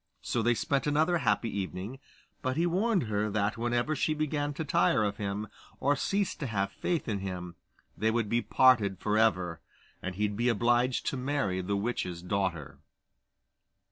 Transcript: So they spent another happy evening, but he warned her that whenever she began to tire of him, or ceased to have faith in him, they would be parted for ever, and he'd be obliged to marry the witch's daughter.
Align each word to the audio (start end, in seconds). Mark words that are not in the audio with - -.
So 0.23 0.41
they 0.41 0.55
spent 0.55 0.87
another 0.87 1.19
happy 1.19 1.55
evening, 1.55 1.99
but 2.41 2.57
he 2.57 2.65
warned 2.65 3.03
her 3.03 3.29
that 3.29 3.55
whenever 3.55 3.95
she 3.95 4.15
began 4.15 4.51
to 4.55 4.65
tire 4.65 5.03
of 5.03 5.17
him, 5.17 5.47
or 5.79 5.95
ceased 5.95 6.39
to 6.39 6.47
have 6.47 6.71
faith 6.71 7.07
in 7.07 7.19
him, 7.19 7.53
they 7.95 8.09
would 8.09 8.27
be 8.27 8.41
parted 8.41 8.97
for 8.99 9.15
ever, 9.19 9.61
and 10.01 10.15
he'd 10.15 10.35
be 10.35 10.49
obliged 10.49 11.05
to 11.05 11.17
marry 11.17 11.61
the 11.61 11.77
witch's 11.77 12.23
daughter. 12.23 12.79